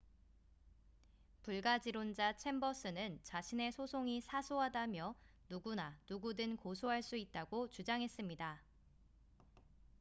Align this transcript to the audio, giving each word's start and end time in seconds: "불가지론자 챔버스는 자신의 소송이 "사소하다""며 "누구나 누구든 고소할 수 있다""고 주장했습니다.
"불가지론자 1.43 2.35
챔버스는 2.37 3.19
자신의 3.21 3.71
소송이 3.71 4.21
"사소하다""며 4.21 5.13
"누구나 5.47 5.95
누구든 6.09 6.57
고소할 6.57 7.03
수 7.03 7.15
있다""고 7.15 7.69
주장했습니다. 7.69 8.63